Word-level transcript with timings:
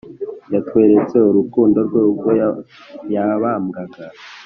yatweretse 0.53 1.15
urukundo 1.29 1.77
rwe, 1.87 1.99
ubwo 2.09 2.29
yabambwaga 3.15 3.81